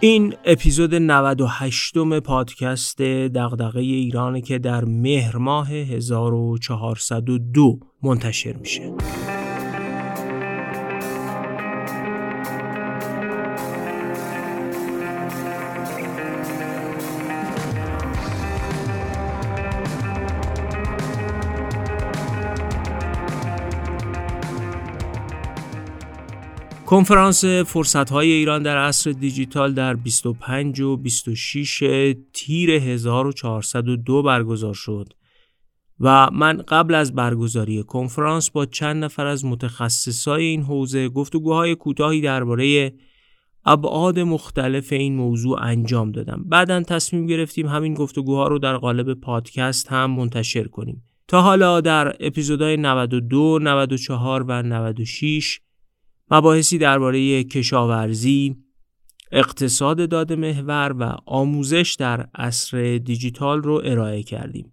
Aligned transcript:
این 0.00 0.34
اپیزود 0.44 0.94
98 0.94 1.96
م 1.96 2.20
پادکست 2.20 3.02
دغدغه 3.02 3.80
ایران 3.80 4.40
که 4.40 4.58
در 4.58 4.84
مهر 4.84 5.36
ماه 5.36 5.70
1402 5.70 7.78
منتشر 8.02 8.56
میشه. 8.56 8.92
کنفرانس 26.88 27.44
های 28.10 28.32
ایران 28.32 28.62
در 28.62 28.78
عصر 28.78 29.10
دیجیتال 29.10 29.74
در 29.74 29.94
25 29.94 30.80
و 30.80 30.96
26 30.96 32.14
تیر 32.32 32.70
1402 32.70 34.22
برگزار 34.22 34.74
شد 34.74 35.12
و 36.00 36.30
من 36.32 36.56
قبل 36.68 36.94
از 36.94 37.14
برگزاری 37.14 37.82
کنفرانس 37.82 38.50
با 38.50 38.66
چند 38.66 39.04
نفر 39.04 39.26
از 39.26 39.44
متخصصای 39.44 40.44
این 40.44 40.62
حوزه 40.62 41.08
گفتگوهای 41.08 41.74
کوتاهی 41.74 42.20
درباره 42.20 42.92
ابعاد 43.64 44.18
مختلف 44.18 44.92
این 44.92 45.16
موضوع 45.16 45.62
انجام 45.62 46.12
دادم. 46.12 46.44
بعدا 46.46 46.82
تصمیم 46.82 47.26
گرفتیم 47.26 47.66
همین 47.66 47.94
گفتگوها 47.94 48.48
رو 48.48 48.58
در 48.58 48.76
قالب 48.76 49.14
پادکست 49.14 49.88
هم 49.88 50.10
منتشر 50.10 50.64
کنیم. 50.64 51.02
تا 51.28 51.42
حالا 51.42 51.80
در 51.80 52.16
اپیزودهای 52.20 52.76
92, 52.76 53.58
94 53.62 54.44
و 54.48 54.62
96 54.62 55.60
مباحثی 56.30 56.78
درباره 56.78 57.44
کشاورزی، 57.44 58.56
اقتصاد 59.32 60.08
داده 60.08 60.36
محور 60.36 60.94
و 60.98 61.16
آموزش 61.26 61.96
در 61.98 62.28
عصر 62.34 62.98
دیجیتال 63.04 63.62
رو 63.62 63.82
ارائه 63.84 64.22
کردیم. 64.22 64.72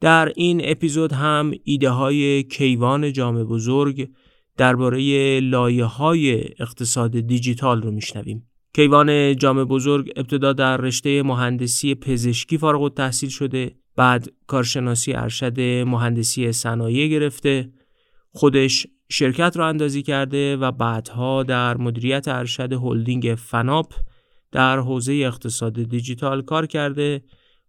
در 0.00 0.32
این 0.36 0.60
اپیزود 0.64 1.12
هم 1.12 1.52
ایده 1.64 1.90
های 1.90 2.42
کیوان 2.42 3.12
جامع 3.12 3.44
بزرگ 3.44 4.08
درباره 4.56 5.40
لایه 5.40 5.84
های 5.84 6.44
اقتصاد 6.58 7.20
دیجیتال 7.20 7.82
رو 7.82 7.90
میشنویم. 7.90 8.46
کیوان 8.74 9.36
جامع 9.36 9.64
بزرگ 9.64 10.12
ابتدا 10.16 10.52
در 10.52 10.76
رشته 10.76 11.22
مهندسی 11.22 11.94
پزشکی 11.94 12.58
فارغ 12.58 12.82
التحصیل 12.82 13.28
شده 13.28 13.74
بعد 13.96 14.28
کارشناسی 14.46 15.12
ارشد 15.12 15.60
مهندسی 15.60 16.52
صنایع 16.52 17.08
گرفته 17.08 17.72
خودش 18.30 18.86
شرکت 19.12 19.56
را 19.56 19.68
اندازی 19.68 20.02
کرده 20.02 20.56
و 20.56 20.70
بعدها 20.70 21.42
در 21.42 21.76
مدیریت 21.76 22.28
ارشد 22.28 22.72
هلدینگ 22.72 23.34
فناپ 23.38 23.94
در 24.52 24.78
حوزه 24.78 25.12
اقتصاد 25.12 25.82
دیجیتال 25.82 26.42
کار 26.42 26.66
کرده 26.66 27.22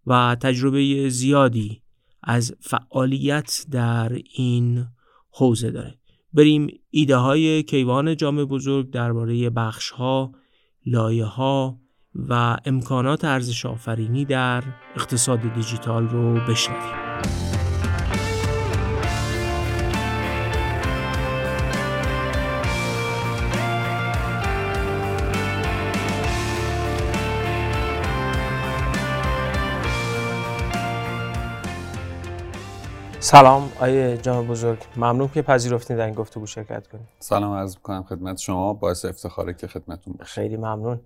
و 0.07 0.37
تجربه 0.41 1.09
زیادی 1.09 1.81
از 2.23 2.55
فعالیت 2.59 3.65
در 3.71 4.11
این 4.33 4.85
حوزه 5.31 5.71
داره 5.71 5.95
بریم 6.33 6.67
ایده 6.89 7.15
های 7.15 7.63
کیوان 7.63 8.15
جامع 8.15 8.43
بزرگ 8.43 8.89
درباره 8.89 9.49
بخش 9.49 9.89
ها، 9.89 10.31
لایه 10.85 11.25
ها 11.25 11.79
و 12.15 12.57
امکانات 12.65 13.25
ارزش 13.25 13.65
آفرینی 13.65 14.25
در 14.25 14.63
اقتصاد 14.95 15.53
دیجیتال 15.53 16.07
رو 16.07 16.33
بشنویم. 16.33 17.42
سلام 33.33 33.71
آیه 33.79 34.17
جان 34.17 34.47
بزرگ. 34.47 34.79
ممنون 34.95 35.27
که 35.27 35.41
پذیرفتین 35.41 35.97
در 35.97 36.05
این 36.05 36.13
گفتگو 36.13 36.45
شرکت 36.45 36.87
کنید 36.87 37.07
سلام 37.19 37.53
عرض 37.53 37.75
می‌کنم 37.75 38.03
خدمت 38.03 38.37
شما. 38.37 38.73
باعث 38.73 39.05
افتخاره 39.05 39.53
که 39.53 39.67
خدمتون 39.67 40.13
باشم. 40.13 40.33
خیلی 40.33 40.57
ممنون. 40.57 40.99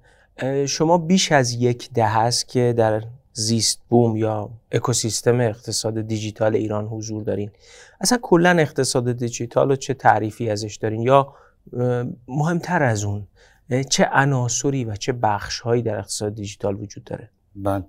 شما 0.67 0.97
بیش 0.97 1.31
از 1.31 1.53
یک 1.53 1.89
ده 1.93 2.07
هست 2.07 2.47
که 2.47 2.73
در 2.77 3.03
زیست 3.33 3.81
بوم 3.89 4.17
یا 4.17 4.49
اکوسیستم 4.71 5.39
اقتصاد 5.39 6.01
دیجیتال 6.01 6.55
ایران 6.55 6.85
حضور 6.85 7.23
دارین. 7.23 7.51
اصلا 8.01 8.17
کلا 8.21 8.49
اقتصاد 8.49 9.11
دیجیتال 9.11 9.69
رو 9.69 9.75
چه 9.75 9.93
تعریفی 9.93 10.49
ازش 10.49 10.75
دارین؟ 10.75 11.01
یا 11.01 11.33
مهمتر 12.27 12.83
از 12.83 13.03
اون 13.03 13.27
چه 13.89 14.09
عناصری 14.11 14.85
و 14.85 14.95
چه 14.95 15.13
بخشهایی 15.13 15.81
در 15.81 15.97
اقتصاد 15.97 16.35
دیجیتال 16.35 16.75
وجود 16.75 17.03
داره؟ 17.03 17.29
بله. 17.55 17.83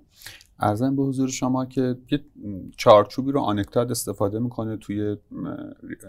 ارزم 0.59 0.95
به 0.95 1.03
حضور 1.03 1.29
شما 1.29 1.65
که 1.65 1.97
یه 2.11 2.25
چارچوبی 2.77 3.31
رو 3.31 3.39
آنکتاد 3.39 3.91
استفاده 3.91 4.39
می‌کنه 4.39 4.77
توی 4.77 5.17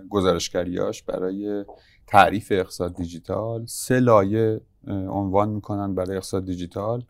گزارشگریاش 0.09 1.03
برای 1.03 1.65
تعریف 2.07 2.49
اقتصاد 2.51 2.95
دیجیتال. 2.95 3.67
سه 3.67 4.01
لایه 4.01 4.61
عنوان 4.89 5.49
می‌کنن 5.49 5.95
برای 5.95 6.17
اقتصاد 6.17 6.45
دیجیتال. 6.45 7.05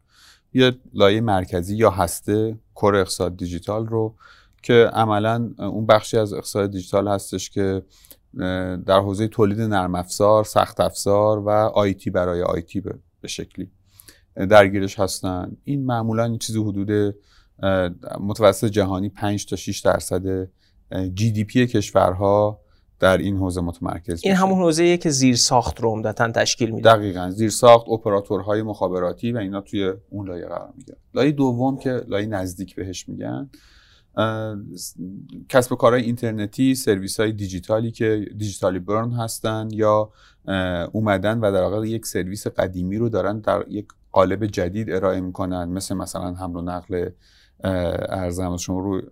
یه 0.54 0.72
لایه 0.94 1.20
مرکزی 1.20 1.76
یا 1.76 1.90
هسته 1.90 2.58
کور 2.74 2.96
اقتصاد 2.96 3.36
دیجیتال 3.36 3.86
رو 3.86 4.14
که 4.62 4.90
عملا 4.92 5.50
اون 5.58 5.86
بخشی 5.86 6.16
از 6.16 6.32
اقتصاد 6.32 6.70
دیجیتال 6.70 7.08
هستش 7.08 7.50
که 7.50 7.82
در 8.86 9.00
حوزه 9.00 9.28
تولید 9.28 9.60
نرم 9.60 9.94
افزار، 9.94 10.44
سخت 10.44 10.80
افزار 10.80 11.38
و 11.38 11.50
آیتی 11.50 12.10
برای 12.10 12.42
آیتی 12.42 12.80
به 13.20 13.28
شکلی. 13.28 13.70
درگیرش 14.36 14.98
هستن. 14.98 15.56
این 15.64 15.86
معمولا 15.86 16.24
این 16.24 16.38
چیزی 16.38 16.58
حدود 16.58 17.16
متوسط 18.20 18.66
جهانی 18.66 19.08
5 19.08 19.46
تا 19.46 19.56
6 19.56 19.80
درصد 19.80 20.48
جی 21.14 21.32
دی 21.32 21.44
پی 21.44 21.66
کشورها 21.66 22.60
در 23.00 23.18
این 23.18 23.36
حوزه 23.36 23.60
متمرکز 23.60 24.20
این 24.24 24.34
همون 24.34 24.58
حوزه 24.58 24.96
که 24.96 25.10
زیر 25.10 25.36
ساخت 25.36 25.80
رو 25.80 25.90
عمدتا 25.90 26.32
تشکیل 26.32 26.70
میده. 26.70 26.94
دقیقا. 26.94 27.30
زیر 27.30 27.50
ساخت 27.50 27.88
اپراتورهای 27.88 28.62
مخابراتی 28.62 29.32
و 29.32 29.38
اینا 29.38 29.60
توی 29.60 29.92
اون 30.10 30.28
لایه 30.28 30.46
قرار 30.46 30.72
می‌گیرن 30.76 30.98
لایه 31.14 31.32
دوم 31.32 31.76
که 31.78 32.02
لایه 32.08 32.26
نزدیک 32.26 32.74
بهش 32.74 33.08
میگن 33.08 33.50
کسب 35.48 35.72
و 35.72 35.76
کارهای 35.76 36.02
اینترنتی 36.02 36.74
سرویس 36.74 37.20
های 37.20 37.32
دیجیتالی 37.32 37.90
که 37.90 38.26
دیجیتالی 38.36 38.78
برن 38.78 39.12
هستن 39.12 39.68
یا 39.72 40.12
اومدن 40.92 41.38
و 41.38 41.52
در 41.52 41.62
واقع 41.62 41.88
یک 41.88 42.06
سرویس 42.06 42.46
قدیمی 42.46 42.96
رو 42.96 43.08
دارن 43.08 43.40
در 43.40 43.64
یک 43.68 43.86
قالب 44.12 44.46
جدید 44.46 44.90
ارائه 44.90 45.20
می‌کنن 45.20 45.64
مثل 45.64 45.94
مثلا 45.94 46.34
حمل 46.34 46.56
و 46.56 46.60
نقل 46.60 47.10
عرضم 47.64 48.25
به 48.25 48.56
شما 48.56 49.02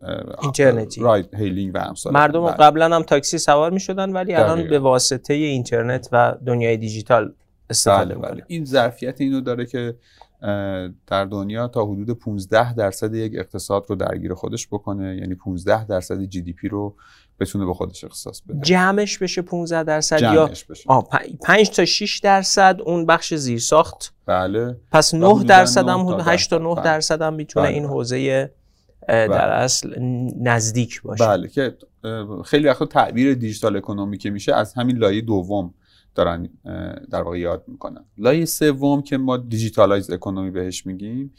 اینترنتی 0.43 1.01
ride 1.01 1.35
hailing 1.35 1.75
و 1.75 1.79
امثال 1.79 2.13
مردم 2.13 2.45
بله. 2.45 2.53
قبلا 2.53 2.97
هم 2.97 3.03
تاکسی 3.03 3.39
سوار 3.39 3.71
می‌شدن 3.71 4.13
ولی 4.13 4.35
الان 4.35 4.69
به 4.69 4.79
واسطه 4.79 5.35
اینترنت 5.35 6.09
و 6.13 6.35
دنیای 6.47 6.77
دیجیتال 6.77 7.35
استفاده 7.71 8.15
بله, 8.15 8.29
بله. 8.29 8.45
این 8.47 8.65
ظرفیت 8.65 9.21
اینو 9.21 9.41
داره 9.41 9.67
که 9.67 9.95
در 11.07 11.25
دنیا 11.25 11.69
تا 11.69 11.85
حدود 11.85 12.11
15 12.11 12.75
درصد 12.75 13.15
یک 13.15 13.33
اقتصاد 13.37 13.85
رو 13.89 13.97
درگیر 13.97 14.35
خودش 14.35 14.69
بکنه 14.69 15.17
یعنی 15.17 15.35
15 15.35 15.87
درصد 15.87 16.25
GDP 16.25 16.69
رو 16.69 16.95
بتونه 17.41 17.67
به 17.67 17.75
خودش 17.75 18.05
اختصاص 18.05 18.43
بده 18.43 18.61
جمعش 18.61 19.19
بشه 19.19 19.43
15 19.43 19.83
درصد 19.83 20.23
یا 20.23 20.47
بشه. 20.47 20.85
5 21.45 21.71
تا 21.71 21.85
6 21.85 22.19
درصد 22.19 22.79
اون 22.85 23.07
بخش 23.07 23.35
زیر 23.35 23.59
ساخت 23.59 24.15
بله 24.27 24.77
پس 24.93 25.15
9 25.15 25.45
درصد 25.45 25.89
هم 25.89 26.21
8 26.21 26.51
تا 26.51 26.59
9 26.59 26.75
بله. 26.75 26.85
درصد 26.85 27.23
هم 27.23 27.35
می‌تونه 27.35 27.67
بله. 27.67 27.75
این 27.75 27.85
حوزه 27.85 28.51
در 29.09 29.29
بله. 29.29 29.39
اصل 29.39 29.95
نزدیک 30.41 31.03
باشه 31.03 31.27
بله 31.27 31.49
که 31.49 31.77
خیلی 32.45 32.69
وقتا 32.69 32.87
تعبیر 32.87 33.35
دیجیتال 33.35 33.77
اکونومی 33.77 34.19
که 34.19 34.31
میشه 34.31 34.55
از 34.55 34.75
همین 34.75 34.97
لایه 34.97 35.21
دوم 35.21 35.75
دارن 36.15 36.49
در 37.11 37.23
واقع 37.23 37.39
یاد 37.39 37.65
می‌کنن 37.67 38.05
لایه 38.19 38.45
سوم 38.45 39.03
که 39.03 39.19
ما 39.19 39.37
دیجیتالایز 39.37 40.11
اکونومی 40.11 40.51
بهش 40.51 40.87
میگیم 40.87 41.35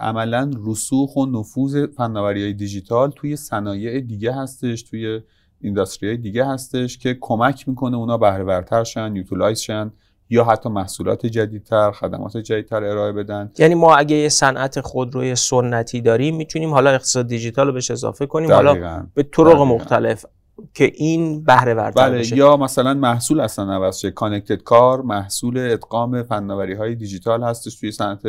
عملا 0.00 0.50
رسوخ 0.66 1.16
و 1.16 1.26
نفوذ 1.26 1.86
فناوری 1.86 2.42
های 2.42 2.52
دیجیتال 2.52 3.10
توی 3.10 3.36
صنایع 3.36 4.00
دیگه 4.00 4.32
هستش 4.32 4.82
توی 4.82 5.20
industry 5.60 6.08
های 6.08 6.18
دیگه 6.18 6.46
هستش 6.46 6.98
که 6.98 7.18
کمک 7.20 7.68
می‌کنه 7.68 7.96
اونا 7.96 8.18
بهره‌ور 8.18 8.84
شن 8.84 9.16
utilize 9.16 9.58
شن 9.58 9.92
یا 10.30 10.44
حتی 10.44 10.68
محصولات 10.68 11.26
جدیدتر 11.26 11.92
خدمات 11.92 12.36
جدیدتر 12.36 12.84
ارائه 12.84 13.12
بدن. 13.12 13.50
یعنی 13.58 13.74
ما 13.74 13.94
اگه 13.94 14.16
یه 14.16 14.28
صنعت 14.28 14.80
خودروی 14.80 15.34
سنتی 15.34 16.00
داریم 16.00 16.36
می‌تونیم 16.36 16.70
حالا 16.70 16.90
اقتصاد 16.90 17.26
دیجیتال 17.26 17.66
رو 17.66 17.72
بهش 17.72 17.90
اضافه 17.90 18.26
کنیم. 18.26 18.52
حالا 18.52 19.06
به 19.14 19.22
طرق 19.22 19.60
مختلف 19.60 20.26
که 20.74 20.92
این 20.94 21.44
بهره 21.44 21.74
ورتر 21.74 22.08
بله 22.08 22.18
بشه. 22.18 22.36
یا 22.36 22.56
مثلا 22.56 22.94
محصول 22.94 23.40
اصلا 23.40 23.72
عوض 23.72 23.98
شه. 23.98 24.10
connected 24.10 24.62
car 24.62 25.02
محصول 25.02 25.58
ادغام 25.58 26.22
فناوری 26.22 26.74
های 26.74 26.94
دیجیتال 26.94 27.42
هستش 27.42 27.80
توی 27.80 27.92
صنعت 27.92 28.22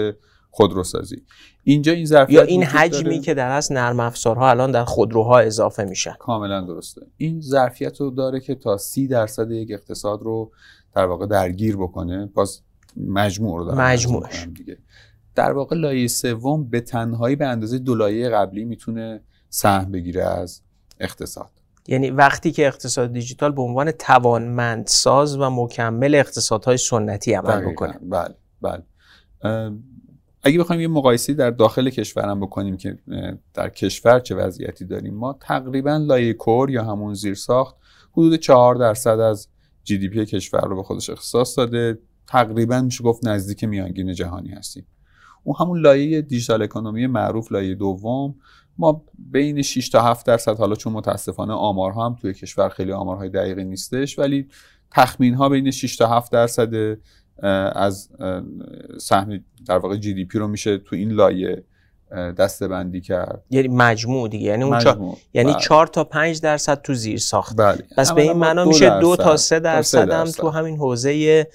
خودروسازی. 0.55 1.23
اینجا 1.63 1.91
این 1.91 2.05
ظرفیت 2.05 2.35
یا 2.35 2.41
این 2.41 2.63
حجمی 2.63 3.19
که 3.19 3.33
در 3.33 3.51
از 3.51 3.71
نرم 3.71 3.99
افزارها 3.99 4.49
الان 4.49 4.71
در 4.71 4.85
خودروها 4.85 5.39
اضافه 5.39 5.83
میشه. 5.83 6.15
کاملا 6.19 6.61
درسته. 6.61 7.01
این 7.17 7.41
ظرفیت 7.41 8.01
رو 8.01 8.11
داره 8.11 8.39
که 8.39 8.55
تا 8.55 8.77
سی 8.77 9.07
درصد 9.07 9.51
یک 9.51 9.71
اقتصاد 9.71 10.23
رو 10.23 10.51
در 10.95 11.05
واقع 11.05 11.25
درگیر 11.25 11.77
بکنه. 11.77 12.25
باز 12.25 12.61
مجموع 12.97 13.59
رو 13.59 13.75
مجموعش. 13.75 14.47
دیگه. 14.53 14.77
در 15.35 15.51
واقع 15.51 15.75
لایه 15.75 16.07
سوم 16.07 16.69
به 16.69 16.81
تنهایی 16.81 17.35
به 17.35 17.45
اندازه 17.45 17.79
دو 17.79 17.95
لایه 17.95 18.29
قبلی 18.29 18.65
می‌تونه 18.65 19.21
سهم 19.49 19.91
بگیره 19.91 20.23
از 20.23 20.61
اقتصاد. 20.99 21.49
یعنی 21.87 22.09
وقتی 22.09 22.51
که 22.51 22.67
اقتصاد 22.67 23.13
دیجیتال 23.13 23.51
به 23.51 23.61
عنوان 23.61 23.91
توانمندساز 23.91 25.37
و 25.37 25.49
مکمل 25.49 26.15
اقتصادهای 26.15 26.77
سنتی 26.77 27.33
عمل. 27.33 27.71
بکنه. 27.71 27.99
بله 28.01 28.35
بله. 28.61 28.83
اگه 30.45 30.59
بخوایم 30.59 30.81
یه 30.81 30.87
مقایسه 30.87 31.33
در 31.33 31.49
داخل 31.49 31.89
کشورم 31.89 32.39
بکنیم 32.39 32.77
که 32.77 32.97
در 33.53 33.69
کشور 33.69 34.19
چه 34.19 34.35
وضعیتی 34.35 34.85
داریم 34.85 35.13
ما 35.13 35.33
تقریبا 35.41 35.97
لایه 35.97 36.33
کور 36.33 36.69
یا 36.69 36.83
همون 36.83 37.13
زیرساخت 37.13 37.75
حدود 38.11 38.35
4 38.35 38.75
درصد 38.75 39.19
از 39.19 39.47
جی 39.83 39.97
دی 39.97 40.09
پی 40.09 40.25
کشور 40.25 40.61
رو 40.61 40.75
به 40.75 40.83
خودش 40.83 41.09
اختصاص 41.09 41.57
داده. 41.57 41.99
تقریبا 42.27 42.81
میشه 42.81 43.03
گفت 43.03 43.27
نزدیک 43.27 43.63
میانگین 43.63 44.13
جهانی 44.13 44.49
هستیم. 44.49 44.87
اون 45.43 45.55
همون 45.59 45.79
لایه 45.79 46.21
دیجیتال 46.21 46.61
اکونومی 46.61 47.07
معروف 47.07 47.51
لایه 47.51 47.75
دوم 47.75 48.35
ما 48.77 49.05
بین 49.31 49.61
6 49.61 49.89
تا 49.89 50.01
7 50.01 50.25
درصد 50.25 50.57
حالا 50.57 50.75
چون 50.75 50.93
متاسفانه 50.93 51.53
آمارها 51.53 52.05
هم 52.05 52.15
توی 52.15 52.33
کشور 52.33 52.69
خیلی 52.69 52.91
آمارهای 52.91 53.29
دقیقی 53.29 53.63
نیستش 53.63 54.19
ولی 54.19 54.47
تخمین 54.91 55.33
ها 55.33 55.49
بین 55.49 55.71
6 55.71 55.95
تا 55.95 56.07
7 56.07 56.31
درصد 56.31 56.97
از 57.75 58.09
سهم 58.99 59.39
در 59.67 59.77
واقع 59.77 59.97
GDP 59.97 60.39
رو 60.39 60.47
میشه 60.47 60.77
تو 60.77 60.95
این 60.95 61.11
لایه 61.11 61.63
دسته 62.37 62.67
بندی 62.67 63.01
کرد 63.01 63.43
یعنی 63.49 63.67
مجموع 63.67 64.29
دیگه 64.29 64.45
یعنی 64.45 64.63
اون 64.63 64.79
چا... 64.79 64.91
مجموع. 64.91 65.17
یعنی 65.33 65.51
بله. 65.51 65.61
4 65.61 65.87
تا 65.87 66.03
5 66.03 66.41
درصد 66.41 66.81
تو 66.81 66.93
زیر 66.93 67.17
ساخت 67.17 67.57
بله 67.57 67.83
پس 67.97 68.11
به 68.11 68.21
این 68.21 68.33
معنا 68.33 68.65
میشه 68.65 68.99
دو 68.99 69.15
تا 69.15 69.37
سه 69.37 69.55
تا 69.55 69.63
درصد 69.63 69.97
هم 69.97 70.05
درصد. 70.05 70.41
تو 70.41 70.49
همین 70.49 70.77
حوزه 70.77 71.47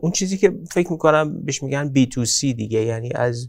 اون 0.00 0.12
چیزی 0.12 0.38
که 0.38 0.58
فکر 0.70 0.92
می‌کنم 0.92 1.44
بهش 1.44 1.62
میگن 1.62 1.88
B2C 1.88 2.54
دیگه 2.54 2.80
یعنی 2.80 3.12
از 3.14 3.48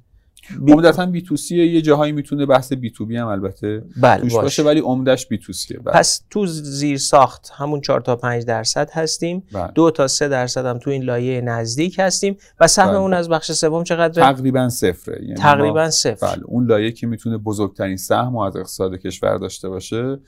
B... 0.66 0.72
عمدتا 0.72 1.06
B2C 1.06 1.58
یه 1.58 1.82
جاهایی 1.82 2.12
می‌تونه 2.12 2.46
بحث 2.46 2.74
B2B 2.74 3.18
هم 3.18 3.28
البته 3.28 3.84
بله 4.02 4.22
توش 4.22 4.34
باشه. 4.34 4.42
باشه 4.44 4.64
ولی 4.64 4.80
عمدش 4.80 5.28
B2C 5.28 5.54
ه 5.54 5.78
بله. 5.80 5.94
پس 5.94 6.22
تو 6.30 6.46
زیر 6.46 6.98
ساخت 6.98 7.52
همون 7.56 7.82
4 7.82 8.02
تا 8.02 8.16
5 8.16 8.46
درصد 8.46 8.90
هستیم 8.94 9.44
بله. 9.54 9.72
دو 9.76 9.92
تا 9.92 10.08
سه 10.08 10.28
درصد 10.28 10.66
هم 10.66 10.78
تو 10.80 10.90
این 10.90 11.04
لایه 11.04 11.42
نزدیک 11.42 12.00
هستیم 12.00 12.38
و 12.60 12.68
سهم 12.68 12.88
بله. 12.88 12.98
اون 12.98 13.14
از 13.14 13.30
بخش 13.30 13.52
سوم 13.52 13.84
چقدره 13.84 14.24
تقریبا 14.24 14.70
صفره 14.70 15.16
یعنی 15.22 15.34
ما- 15.34 15.40
تقریبا 15.40 15.90
صفر 15.90 16.36
بله 16.36 16.44
اون 16.46 16.66
لایه 16.66 16.92
که 16.92 17.08
می‌تونه 17.08 17.38
بزرگترین 17.38 17.98
سهم 17.98 18.38
از 18.38 18.56
اقتصاد 18.56 18.96
کشور 18.96 19.38
داشته 19.38 19.70
باشه 19.70 20.20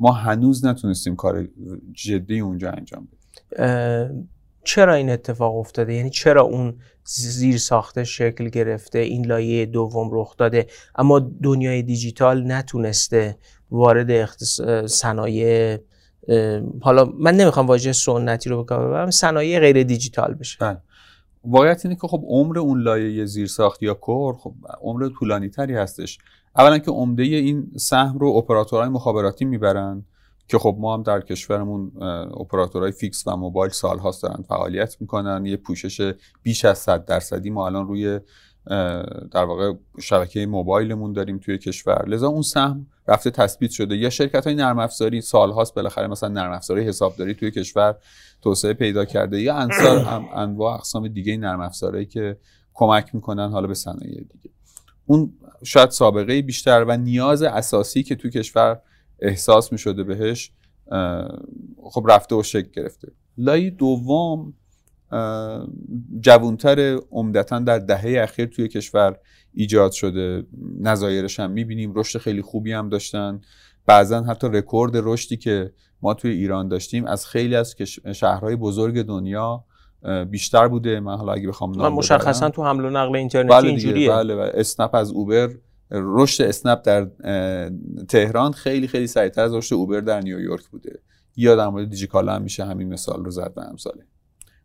ما 0.00 0.12
هنوز 0.12 0.64
نتونستیم 0.66 1.16
کار 1.16 1.48
جدی 1.92 2.40
اونجا 2.40 2.70
انجام 2.70 3.08
بدیم 3.12 4.28
چرا 4.64 4.94
این 4.94 5.10
اتفاق 5.10 5.56
افتاده؟ 5.56 5.94
یعنی 5.94 6.10
چرا 6.10 6.42
اون 6.42 6.74
زیر 7.04 7.58
ساخته 7.58 8.04
شکل 8.04 8.48
گرفته 8.48 8.98
این 8.98 9.26
لایه 9.26 9.66
دوم 9.66 10.08
رخ 10.12 10.36
داده؟ 10.36 10.66
اما 10.94 11.18
دنیای 11.42 11.82
دیجیتال 11.82 12.52
نتونسته 12.52 13.36
وارد 13.70 14.10
اختص... 14.10 14.60
صنایع 14.86 15.78
حالا 16.80 17.04
من 17.18 17.36
نمی‌خوام 17.36 17.66
واژه 17.66 17.92
سنتی 17.92 18.50
رو 18.50 18.64
کار 18.64 18.88
ببرم 18.88 19.10
صنایع 19.10 19.60
غیر 19.60 19.82
دیجیتال 19.82 20.34
بشه. 20.34 20.82
واقعیت 21.44 21.86
اینه 21.86 21.96
که 21.96 22.08
خب 22.08 22.24
عمر 22.26 22.58
اون 22.58 22.82
لایه 22.82 23.24
زیرساخت 23.24 23.82
یا 23.82 23.94
core 23.94 24.36
خب 24.36 24.54
عمر 24.80 25.08
طولانی 25.18 25.48
تری 25.48 25.74
هستش. 25.74 26.18
اولا 26.56 26.78
که 26.78 26.90
عمده 26.90 27.22
این 27.22 27.70
سهم 27.76 28.18
رو 28.18 28.28
اپراتورهای 28.28 28.88
مخابراتی 28.88 29.44
می‌برن. 29.44 30.04
که 30.50 30.58
خب 30.58 30.76
ما 30.78 30.94
هم 30.94 31.02
در 31.02 31.20
کشورمون 31.20 31.92
اپراتورهای 32.40 32.92
fix 32.92 33.26
و 33.26 33.36
موبایل 33.36 33.72
سالهاست 33.72 34.22
دارن 34.22 34.42
فعالیت 34.48 34.96
می‌کنن. 35.00 35.46
یه 35.46 35.56
پوشش 35.56 36.14
بیش 36.42 36.64
از 36.64 36.78
100 36.78 37.04
درصدی 37.04 37.50
ما 37.50 37.66
الان 37.66 37.88
روی 37.88 38.20
در 39.30 39.44
واقع 39.44 39.72
شبکه 40.00 40.46
موبایلمون 40.46 41.12
داریم 41.12 41.38
توی 41.38 41.58
کشور. 41.58 42.08
لذا 42.08 42.28
اون 42.28 42.42
سهم 42.42 42.86
رفته 43.08 43.30
تثبیت 43.30 43.70
شده. 43.70 43.96
یا 43.96 44.10
شرکت 44.10 44.46
های 44.46 44.56
نرم 44.56 44.78
افزاری 44.78 45.20
سالهاست 45.20 45.74
بالاخره 45.74 46.06
مثلا 46.06 46.28
نرم 46.28 46.52
افزاری 46.52 46.84
حسابداری 46.84 47.34
توی 47.34 47.50
کشور 47.50 47.96
توسعه 48.42 48.72
پیدا 48.72 49.04
کرده. 49.04 49.40
یا 49.40 49.54
انصار 49.54 49.98
انواع 50.34 50.74
اقسام 50.74 51.08
دیگه 51.08 51.36
نرم 51.36 51.60
افزارهایی 51.60 52.06
که 52.06 52.36
کمک 52.74 53.14
می‌کنن 53.14 53.50
حالا 53.50 53.66
به 53.66 53.74
صنایع 53.74 54.20
دیگه. 54.20 54.50
اون 55.06 55.32
شاید 55.64 55.90
سابقه 55.90 56.42
بیشتر 56.42 56.84
و 56.88 56.96
نیاز 56.96 57.42
اساسی 57.42 58.02
که 58.02 58.16
تو 58.16 58.28
کشور 58.28 58.80
احساس 59.22 59.72
می‌شده 59.72 60.04
بهش 60.04 60.52
اه، 60.92 61.28
خب 61.82 62.06
رفته 62.08 62.34
و 62.34 62.42
شکل 62.42 62.70
گرفته. 62.72 63.12
لایه 63.38 63.70
دوم 63.70 64.54
جوانتر 66.20 66.98
عمدتا 67.10 67.58
در 67.58 67.78
دهه 67.78 68.22
اخیر 68.22 68.46
توی 68.46 68.68
کشور 68.68 69.16
ایجاد 69.54 69.92
شده. 69.92 70.46
نظایرش 70.80 71.40
هم 71.40 71.50
می‌بینیم 71.50 71.92
رشد 71.94 72.18
خیلی 72.18 72.42
خوبی 72.42 72.72
هم 72.72 72.88
داشتن. 72.88 73.40
بعضا 73.86 74.22
حتی 74.22 74.48
رکورد 74.48 74.92
رشدی 74.94 75.36
که 75.36 75.72
ما 76.02 76.14
توی 76.14 76.30
ایران 76.30 76.68
داشتیم 76.68 77.04
از 77.04 77.26
خیلی 77.26 77.56
از 77.56 77.74
شهرهای 78.14 78.56
بزرگ 78.56 79.02
دنیا 79.02 79.64
بیشتر 80.30 80.68
بوده. 80.68 81.00
من 81.00 81.16
حالا 81.16 81.32
اگه 81.32 81.48
بخوام 81.48 81.70
من 81.70 81.76
نام 81.76 81.94
مشخصا. 81.94 82.50
تو 82.50 82.64
حمل 82.64 82.84
و 82.84 82.90
نقل 82.90 83.16
اینترنتی 83.16 83.54
بله 83.54 83.68
اینجوریه. 83.68 84.10
بله 84.10 84.34
و 84.34 84.50
اسنپ 84.54 84.94
از 84.94 85.10
اوبر 85.12 85.50
رشد 85.90 86.44
اسنپ 86.44 86.82
در 86.82 87.10
تهران 88.08 88.52
خیلی 88.52 88.88
خیلی 88.88 89.06
سریعتر 89.06 89.42
از 89.42 89.54
رشد 89.54 89.74
اوبر 89.74 90.00
در 90.00 90.20
نیویورک 90.20 90.68
بوده. 90.68 91.00
یا 91.36 91.56
در 91.56 91.68
مورد 91.68 91.90
دیجیکالا 91.90 92.34
هم 92.34 92.42
میشه 92.42 92.64
همین 92.64 92.88
مثال 92.88 93.24
رو 93.24 93.30
زد 93.30 93.52
و 93.56 93.60
امثاله 93.60 94.06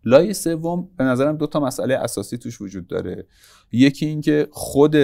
لایه 0.05 0.33
سوم 0.33 0.89
به 0.97 1.03
نظرم 1.03 1.37
دو 1.37 1.47
تا 1.47 1.59
مسئله 1.59 1.95
اساسی 1.95 2.37
توش 2.37 2.61
وجود 2.61 2.87
داره. 2.87 3.25
یکی 3.71 4.05
اینکه 4.05 4.47
خود 4.51 4.95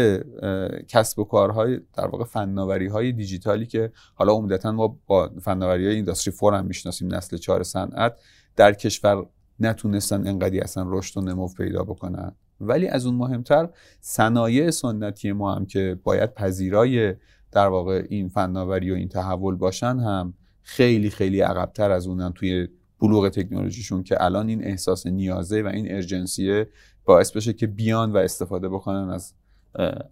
کسب 0.88 1.20
و 1.20 1.24
کارهای 1.24 1.80
در 1.94 2.08
واقع 2.08 2.24
فناوری 2.24 2.88
های 2.88 3.12
دیجیتالی 3.12 3.66
که 3.66 3.92
حالا 4.16 4.34
عمدتا 4.34 4.72
ما 4.72 5.00
با 5.08 5.32
فناوری 5.42 5.86
های 5.86 5.96
اینداستری 5.96 6.34
فور 6.34 6.54
هم 6.54 6.66
می‌شناسیم 6.66 7.16
نسل 7.16 7.38
چهار 7.38 7.64
صنعت 7.64 8.20
در 8.56 8.74
کشور 8.74 9.26
نتونستن 9.60 10.28
انقدی 10.28 10.60
اصلا 10.60 10.86
رشد 10.88 11.18
و 11.18 11.22
نمو 11.22 11.48
پیدا 11.48 11.84
بکنن. 11.84 12.36
ولی 12.62 12.88
از 12.88 13.06
اون 13.06 13.16
مهمتر 13.16 13.70
صنایع 14.00 14.72
سنتی 14.72 15.32
ما 15.32 15.56
هم 15.56 15.66
که 15.66 16.00
باید 16.04 16.34
پذیرای 16.34 17.16
در 17.52 17.68
واقع 17.68 18.06
این 18.10 18.30
فناوری 18.30 18.92
و 18.92 18.96
این 18.96 19.10
تحول 19.10 19.56
باشن 19.56 20.00
هم 20.00 20.34
خیلی 20.62 21.10
خیلی 21.10 21.42
عقبتر 21.42 21.92
از 21.92 22.08
اونن 22.08 22.32
توی 22.34 22.68
بلوغ 23.00 23.30
تکنولوژیشون 23.30 24.04
که 24.04 24.24
الان 24.24 24.50
این 24.50 24.64
احساس 24.64 25.08
نیازه 25.08 25.62
و 25.62 25.68
این 25.68 25.92
ارجنسیه 25.92 26.68
باعث 27.06 27.32
بشه 27.32 27.54
که 27.54 27.68
بیان 27.68 28.12
و 28.12 28.18
استفاده 28.18 28.70
بکنن 28.70 29.10
از 29.10 29.34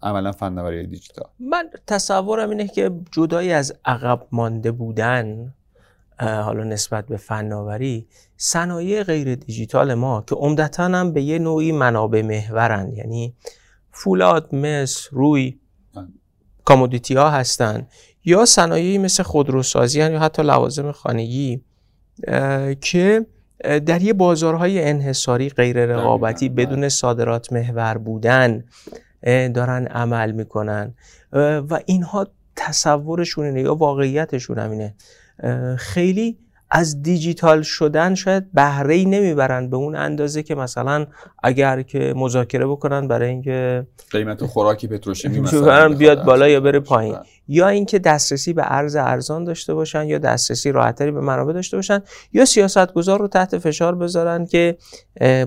عملا 0.02 0.32
فناوری 0.32 0.86
دیجیتال. 0.86 1.28
من 1.38 1.70
تصورم 1.86 2.50
اینه 2.50 2.68
که 2.68 2.90
جدایی 3.10 3.52
از 3.52 3.72
عقب 3.84 4.26
مانده 4.32 4.72
بودن 4.72 5.54
حالا 6.20 6.64
نسبت 6.64 7.06
به 7.06 7.16
فناوری 7.16 8.06
صنایع 8.36 9.02
غیر 9.02 9.34
دیجیتال 9.34 9.94
ما 9.94 10.24
که 10.26 10.34
عمدتا 10.34 10.84
هم 10.84 11.12
به 11.12 11.22
یه 11.22 11.38
نوعی 11.38 11.72
منابع 11.72 12.22
محورن 12.22 12.92
یعنی 12.92 13.34
فولاد 13.92 14.54
مس 14.54 15.08
روی 15.10 15.58
بله. 15.94 16.06
کامودیتی 16.64 17.14
ها 17.14 17.30
هستن 17.30 17.86
یا 18.24 18.44
صنایعی 18.44 18.98
مثل 18.98 19.22
خودروسازی 19.22 20.00
هن 20.00 20.12
یا 20.12 20.18
حتی 20.18 20.42
لوازم 20.42 20.92
خانگی 20.92 21.64
که 22.80 23.26
در 23.86 24.02
یه 24.02 24.12
بازارهای 24.12 24.84
انحصاری 24.84 25.48
غیر 25.48 25.86
رقابتی 25.86 26.48
بله. 26.48 26.66
بدون 26.66 26.88
صادرات 26.88 27.52
محور 27.52 27.98
بودن 27.98 28.64
دارن 29.54 29.86
عمل 29.86 30.32
می‌کنن 30.32 30.94
و 31.70 31.80
اینها 31.86 32.26
تصورشون 32.56 33.44
اینه 33.44 33.60
یا 33.60 33.74
واقعیتشون 33.74 34.58
هم 34.58 34.70
اینه 34.70 34.84
اه، 34.84 34.94
خیلی 35.78 36.38
از 36.70 37.02
دیجیتال 37.02 37.62
شدن 37.62 38.14
شاید 38.14 38.52
بهره 38.52 38.94
ای 38.94 39.04
نمی‌برن 39.04 39.70
به 39.70 39.76
اون 39.76 39.96
اندازه 39.96 40.42
که 40.42 40.54
مثلا 40.54 41.06
اگر 41.42 41.82
که 41.82 42.14
مذاکره 42.16 42.66
بکنن 42.66 43.08
برای 43.08 43.28
اینکه 43.28 43.86
قیمت 44.10 44.46
خوراکی 44.46 44.86
پتروشیمی 44.86 45.40
مثلا 45.40 45.88
بیاد 45.88 46.24
بالا 46.24 46.48
یا 46.48 46.60
بره. 46.60 46.80
پایین. 46.80 47.16
یا 47.48 47.68
اینکه 47.68 47.98
دسترسی 47.98 48.52
به 48.52 48.62
ارز 48.66 48.96
ارزان 48.96 49.44
داشته 49.44 49.74
باشن 49.74 50.04
یا 50.04 50.18
دسترسی 50.18 50.72
راحتتری 50.72 51.10
به 51.10 51.20
منابع 51.20 51.52
داشته 51.52 51.76
باشن 51.76 52.00
یا 52.32 52.44
سیاستگزار 52.44 53.20
رو 53.20 53.28
تحت 53.28 53.58
فشار 53.58 53.94
بذارن 53.94 54.46
که 54.46 54.76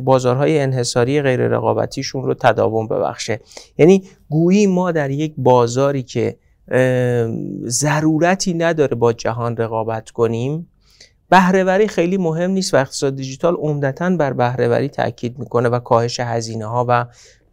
بازارهای 0.03 0.59
انحصاری 0.59 1.21
غیر 1.21 1.47
رقابتیشون 1.47 2.23
رو 2.23 2.33
تداوم 2.33 2.87
ببخشه 2.87 3.41
یعنی 3.77 4.03
گویی 4.29 4.67
ما 4.67 4.91
در 4.91 5.09
یک 5.09 5.33
بازاری 5.37 6.03
که 6.03 6.37
ضرورتی 7.67 8.53
نداره 8.53 8.95
با 8.95 9.13
جهان 9.13 9.57
رقابت 9.57 10.09
کنیم. 10.09 10.69
بهرهوری 11.29 11.87
خیلی 11.87 12.17
مهم 12.17 12.51
نیست 12.51 12.73
و 12.73 12.77
اقتصاد 12.77 13.15
دیجیتال 13.15 13.55
عمدتا 13.55 14.09
بر 14.09 14.33
بهرهوری 14.33 14.89
تاکید 14.89 15.39
می‌کنه 15.39 15.69
و 15.69 15.79
کاهش 15.79 16.19
هزینه 16.19 16.65
ها 16.65 16.85
و 16.87 17.05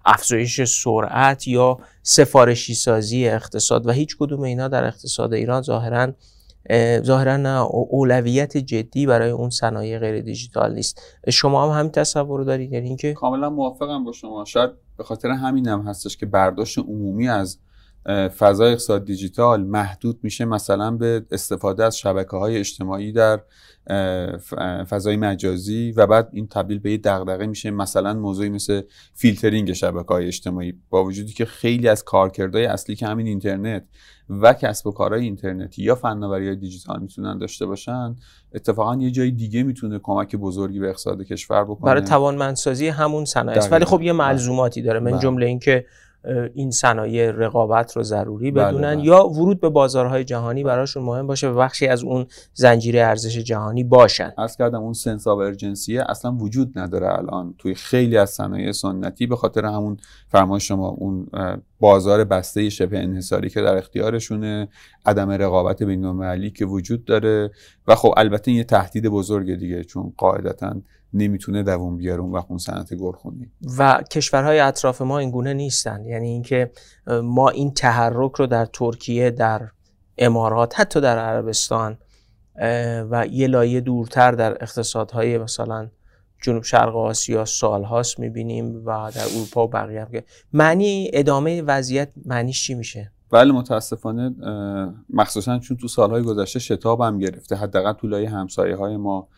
افزایش 0.05 0.61
سرعت 0.63 1.49
یا 1.49 1.79
سفارشی 2.03 2.75
سازی 2.75 3.29
اقتصاد 3.29 3.87
و 3.87 3.91
هیچ 3.91 4.17
کدوم 4.19 4.43
اینا 4.43 4.69
در 4.69 4.85
اقتصاد 4.85 5.33
ایران 5.33 5.63
ظاهرا 5.63 6.13
ظاهرا 7.03 7.63
اولویت 7.91 8.57
جدی 8.57 9.07
برای 9.07 9.31
اون 9.31 9.51
صنایع 9.51 9.99
غیر 9.99 10.21
دیجیتال 10.21 10.75
نیست. 10.75 11.03
شما 11.29 11.73
هم 11.73 11.79
همین 11.79 11.93
تصور 11.93 12.45
دارید 12.45 12.73
یعنی 12.73 12.89
اینکه 12.89 13.13
کاملا 13.13 13.51
موافقم 13.51 14.05
با 14.05 14.13
شما. 14.13 14.45
شاید 14.45 14.71
به 14.97 15.05
خاطر 15.05 15.29
همین 15.29 15.69
هم 15.69 15.81
هستش 15.81 16.17
که 16.17 16.27
برداشت 16.27 16.79
عمومی 16.79 17.29
از 17.29 17.59
فضای 18.39 18.73
اقتصاد 18.73 19.05
دیجیتال 19.05 19.63
محدود 19.63 20.19
میشه 20.23 20.45
مثلا 20.45 20.91
به 20.91 21.27
استفاده 21.31 21.85
از 21.85 21.99
شبکه 21.99 22.37
های 22.37 22.57
اجتماعی 22.57 23.13
در 23.13 23.41
فضای 24.85 25.17
مجازی 25.17 25.93
و 25.97 26.07
بعد 26.07 26.29
این 26.33 26.47
تبدیل 26.47 26.79
به 26.79 26.91
یه 26.91 26.99
دغدغه 26.99 27.47
میشه 27.47 27.71
مثلا 27.71 28.15
موضوعی 28.15 28.49
مثل 28.49 28.83
فیلترینگ 29.15 29.73
شبکه 29.73 30.09
های 30.09 30.27
اجتماعی. 30.27 30.75
با 30.91 31.05
وجودی 31.05 31.33
که 31.33 31.45
خیلی 31.45 31.89
از 31.89 32.05
کارکردهای 32.05 32.65
اصلی 32.65 32.97
که 32.97 33.07
همین 33.07 33.27
اینترنت 33.27 33.85
و 34.29 34.53
کسب 34.53 34.87
و 34.87 34.91
کارهای 34.93 35.23
اینترنتی 35.23 35.83
یا 35.83 35.95
فناوری 35.95 36.47
های 36.47 36.57
دیجیتال 36.57 37.01
می‌تونن 37.01 37.39
داشته 37.39 37.67
باشن 37.67 38.17
اتفاقا 38.55 38.97
یه 38.97 39.11
جای 39.11 39.31
دیگه 39.31 39.63
می‌تونه 39.63 40.01
کمک 40.03 40.37
بزرگی 40.37 40.81
به 40.81 40.89
اقتصاد 40.89 41.23
کشور 41.23 41.65
بکنه. 41.65 41.91
برای 41.91 42.03
توانمندسازی 42.03 42.89
همون 42.89 43.25
صنایع 43.25 43.69
ولی 43.69 43.85
خب 43.85 44.03
یه 44.03 44.13
ملزوماتی 44.13 44.83
داره. 44.83 45.01
من 45.01 45.11
بله. 45.11 45.21
جمله 45.21 45.47
اینکه 45.47 45.87
این 46.55 46.71
صنایع 46.71 47.31
رقابت 47.31 47.97
رو 47.97 48.03
ضروری 48.03 48.51
بله، 48.51 48.65
بدونن 48.65 48.95
بله. 48.95 49.05
یا 49.05 49.29
ورود 49.29 49.61
به 49.61 49.69
بازارهای 49.69 50.25
جهانی 50.25 50.65
براشون 50.65 51.03
مهم 51.03 51.27
باشه 51.27 51.49
و 51.49 51.55
بخشی 51.55 51.87
از 51.87 52.03
اون 52.03 52.27
زنجیره 52.55 53.01
ارزش 53.01 53.39
جهانی 53.39 53.85
باشن 53.85 54.33
از 54.39 54.57
کردم 54.57 54.83
اون 54.83 54.93
سنس 54.93 55.27
آف 55.27 55.39
ارجنسیه 55.39 56.05
اصلا 56.09 56.33
وجود 56.33 56.79
نداره 56.79 57.19
الان 57.19 57.55
توی 57.59 57.75
خیلی 57.75 58.17
از 58.17 58.31
صنایع 58.31 58.73
سنتی 58.73 59.27
به 59.27 59.37
خاطر 59.37 59.65
همون 59.65 59.97
فرمای 60.29 60.61
شما 60.61 60.89
اون 60.89 61.27
بازار 61.81 62.25
بسته 62.25 62.69
شبه 62.69 62.99
انحصاری 62.99 63.51
که 63.51 63.61
در 63.61 63.77
اختیارشونه 63.77 64.69
عدم 65.07 65.31
رقابت 65.31 65.83
بین 65.83 66.05
المللی 66.05 66.51
که 66.51 66.67
وجود 66.67 67.05
داره 67.05 67.51
و 67.87 67.95
خب 67.95 68.15
البته 68.17 68.53
یه 68.53 68.65
تهدید 68.65 69.07
بزرگ 69.07 69.55
دیگه 69.55 69.85
چون 69.85 70.13
قاعدتا 70.17 70.75
نمی‌تونه 71.15 71.63
دووم 71.63 71.97
بیاره 71.97 72.21
اون 72.21 72.33
وقت 72.33 72.47
اون 72.49 72.59
صنعت 72.59 72.95
گلخونی. 72.95 73.51
و 73.79 74.03
کشورهای 74.13 74.61
اطراف 74.61 75.03
ما 75.03 75.19
این 75.19 75.31
گونه 75.31 75.55
نیستن. 75.55 76.05
یعنی 76.05 76.29
اینکه 76.29 76.71
ما 77.23 77.49
این 77.49 77.75
تحرک 77.75 78.33
رو 78.33 78.47
در 78.47 78.65
ترکیه 78.65 79.31
در 79.31 79.69
امارات 80.19 80.81
حتی 80.81 81.01
در 81.01 81.19
عربستان 81.19 81.99
و 83.11 83.27
یه 83.31 83.47
لایه 83.47 83.81
دورتر 83.81 84.33
در 84.33 84.63
اقتصادهای 84.63 85.39
مثلا 85.39 85.89
جنوب 86.43 86.63
شرق 86.63 86.97
آسیا 86.97 87.45
سالهاست 87.45 88.19
می‌بینیم 88.19 88.83
و 88.87 89.11
در 89.15 89.25
اروپا 89.37 89.67
و 89.67 89.71
بقیه 89.71 90.01
هم 90.01 90.09
معنی 90.53 91.11
ادامه 91.13 91.63
وضعیت 91.63 92.13
معنیش 92.25 92.67
چی 92.67 92.75
میشه؟ 92.75 93.13
بله 93.31 93.53
متاسفانه 93.53 94.35
مخصوصا 95.11 95.59
چون 95.59 95.77
تو 95.77 95.89
سالهای 95.89 96.23
گذشته 96.23 96.59
شتاب 96.59 97.01
هم 97.01 97.19
گرفته. 97.19 97.57
حداقل 97.57 97.93
تو 97.93 98.07
لایه 98.07 98.31
همسایه 98.31 98.77
های 98.77 98.97
ما 98.97 99.29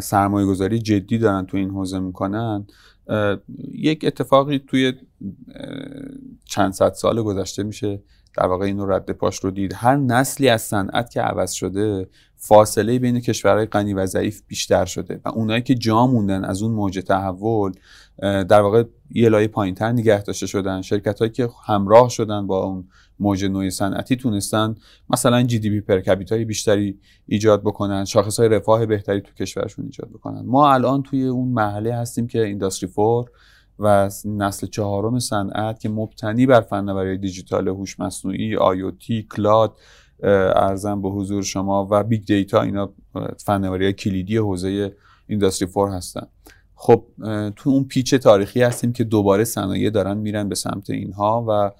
سرمایه 0.00 0.46
گذاری 0.46 0.78
جدی 0.78 1.18
دارن 1.18 1.46
تو 1.46 1.56
این 1.56 1.70
حوزه 1.70 1.98
می‌کنن 1.98 2.66
یک 3.72 4.04
اتفاقی 4.04 4.58
توی 4.58 4.92
چند 6.52 6.72
صد 6.72 6.92
سال 6.92 7.22
گذشته 7.22 7.62
میشه 7.62 8.02
در 8.36 8.46
واقع 8.46 8.66
اینو 8.66 8.86
رد 8.86 9.10
پاش 9.10 9.38
رو 9.38 9.50
دید. 9.50 9.72
هر 9.74 9.96
نسلی 9.96 10.48
از 10.48 10.62
صنعت 10.62 11.10
که 11.10 11.20
عوض 11.20 11.52
شده 11.52 12.08
فاصله 12.36 12.98
بین 12.98 13.20
کشورهای 13.20 13.66
غنی 13.66 13.94
و 13.94 14.06
ضعیف 14.06 14.42
بیشتر 14.46 14.84
شده 14.84 15.20
و 15.24 15.28
اونایی 15.28 15.62
که 15.62 15.74
جا 15.74 16.06
موندن 16.06 16.44
از 16.44 16.62
اون 16.62 16.72
موج 16.72 16.98
تحول 16.98 17.72
در 18.20 18.60
واقع 18.60 18.84
یه 19.10 19.28
لایه 19.28 19.48
پایینتر 19.48 19.92
نگه 19.92 20.22
داشته 20.22 20.46
شدن. 20.46 20.82
شرکت 20.82 21.18
هایی 21.18 21.30
که 21.30 21.48
همراه 21.66 22.08
شدن 22.08 22.46
با 22.46 22.64
اون 22.64 22.88
موج 23.18 23.44
نوع 23.44 23.68
صنعتی 23.70 24.16
تونستن 24.16 24.74
مثلا 25.10 25.42
جی 25.42 25.58
دی 25.58 25.80
پی 25.80 25.80
پر 25.80 26.44
بیشتری 26.44 26.98
ایجاد 27.26 27.62
بکنن 27.62 28.04
شاخص 28.04 28.40
های 28.40 28.48
رفاه 28.48 28.86
بهتری 28.86 29.20
تو 29.20 29.32
کشورشون 29.34 29.84
ایجاد 29.84 30.10
بکنن. 30.10 30.42
ما 30.46 30.72
الان 30.72 31.02
توی 31.02 31.24
اون 31.24 31.48
مرحله 31.48 31.94
هستیم 31.94 32.26
که 32.26 32.44
اینداستری 32.44 32.90
فور 32.90 33.30
و 33.78 34.10
نسل 34.24 34.66
چهارم 34.66 35.18
صنعت 35.18 35.80
که 35.80 35.88
مبتنی 35.88 36.46
بر 36.46 36.60
فناوری 36.60 37.18
دیجیتال 37.18 37.68
هوش 37.68 38.00
مصنوعی 38.00 38.56
IoT 38.56 39.26
cloud 39.36 39.76
عرضم 40.22 41.02
به 41.02 41.08
حضور 41.08 41.42
شما 41.42 41.88
و 41.90 42.04
big 42.04 42.24
data 42.24 42.62
اینا 42.62 42.92
فناوری 43.38 43.92
کلیدی 43.92 44.36
حوزه 44.36 44.96
industry 45.26 45.68
four 45.68 45.88
هستن. 45.88 46.26
خب 46.74 47.04
تو 47.56 47.70
اون 47.70 47.84
پیچ 47.84 48.14
تاریخی 48.14 48.62
هستیم 48.62 48.92
که 48.92 49.04
دوباره 49.04 49.44
صنایع 49.44 49.90
دارن 49.90 50.16
میرن 50.16 50.48
به 50.48 50.54
سمت 50.54 50.90
اینها 50.90 51.44
و 51.48 51.72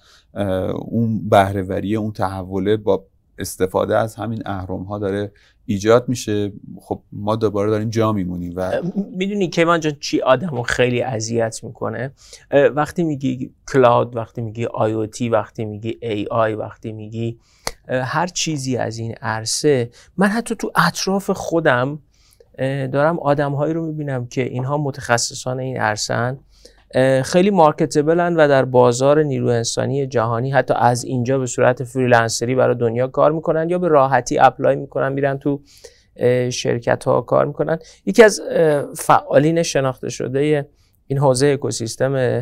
اون 0.73 1.29
بهرهوری 1.29 1.95
اون 1.95 2.11
تحوله 2.11 2.77
با 2.77 3.05
استفاده 3.37 3.97
از 3.97 4.19
این 4.19 4.43
اهرم 4.45 4.83
ها 4.83 4.99
داره 4.99 5.31
ایجاد 5.65 6.09
میشه. 6.09 6.51
خب 6.81 7.01
ما 7.11 7.35
دوباره 7.35 7.69
داریم 7.69 7.89
جا 7.89 8.13
میمونیم 8.13 8.53
و 8.55 8.81
می‌دونی 9.17 9.49
کیوان 9.49 9.79
جان 9.79 9.93
چی 9.99 10.21
آدمو 10.21 10.63
خیلی 10.63 11.01
اذیت 11.01 11.63
می‌کنه؟ 11.63 12.11
وقتی 12.51 13.03
میگی 13.03 13.51
cloud 13.73 14.15
وقتی 14.15 14.41
میگی 14.41 14.65
آی 14.65 15.29
وقتی 15.29 15.65
میگی 15.65 15.97
AI 16.01 16.53
وقتی 16.53 16.91
میگی 16.91 17.39
هر 17.87 18.27
چیزی 18.27 18.77
از 18.77 18.97
این 18.97 19.15
عرصه 19.21 19.89
من 20.17 20.27
حتی 20.27 20.55
تو 20.55 20.71
اطراف 20.75 21.29
خودم 21.29 21.99
دارم 22.91 23.19
آدمهایی 23.19 23.73
رو 23.73 23.85
می‌بینم 23.85 24.27
که 24.27 24.43
اینها 24.43 24.77
متخصصان 24.77 25.59
این 25.59 25.77
عرصه 25.77 26.37
خیلی 27.23 27.49
marketable 27.49 28.27
ن 28.27 28.35
و 28.35 28.47
در 28.47 28.65
بازار 28.65 29.23
نیرو 29.23 29.47
انسانی 29.47 30.07
جهانی 30.07 30.51
حتی 30.51 30.73
از 30.77 31.03
اینجا 31.03 31.39
به 31.39 31.45
صورت 31.45 31.83
freelancer 31.83 32.49
ی 32.49 32.55
برای 32.55 32.75
دنیا 32.75 33.07
کار 33.07 33.31
می‌کنن 33.31 33.69
یا 33.69 33.77
به 33.77 33.87
راحتی 33.87 34.39
apply 34.39 34.75
می‌کنن 34.75 35.13
میرن 35.13 35.37
تو 35.37 35.61
شرکت 36.49 37.03
ها 37.03 37.21
کار 37.21 37.45
می‌کنن. 37.45 37.79
یکی 38.05 38.23
از 38.23 38.41
فعالین 38.97 39.63
شناخته 39.63 40.09
شده 40.09 40.69
این 41.07 41.19
حوزه 41.19 41.47
اکوسیستم 41.47 42.41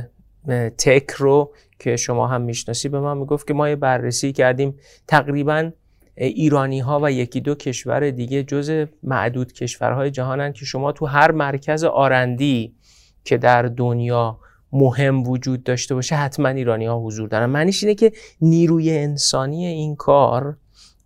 تک 0.77 1.11
رو 1.11 1.53
که 1.79 1.95
شما 1.95 2.27
هم 2.27 2.41
می‌شناسی 2.41 2.89
به 2.89 2.99
من 2.99 3.17
می‌گفت 3.17 3.47
که 3.47 3.53
ما 3.53 3.69
یه 3.69 3.75
بررسی 3.75 4.31
کردیم 4.31 4.77
تقریبا 5.07 5.71
ایرانی 6.15 6.79
ها 6.79 6.99
و 7.03 7.11
یکی 7.11 7.41
دو 7.41 7.55
کشور 7.55 8.09
دیگه 8.09 8.43
جز 8.43 8.85
معدود 9.03 9.53
کشورهای 9.53 10.11
جهانن 10.11 10.53
که 10.53 10.65
شما 10.65 10.91
تو 10.91 11.05
هر 11.05 11.31
مرکز 11.31 11.83
آرندی 11.83 12.75
که 13.23 13.37
در 13.37 13.61
دنیا 13.61 14.37
مهم 14.73 15.27
وجود 15.27 15.63
داشته 15.63 15.95
باشه 15.95 16.15
حتما 16.15 16.47
ایرانی 16.47 16.85
ها 16.85 16.99
حضور 16.99 17.27
دارن. 17.29 17.45
معنیش 17.45 17.83
اینه 17.83 17.95
که 17.95 18.11
نیروی 18.41 18.97
انسانی 18.97 19.65
این 19.65 19.95
کار 19.95 20.57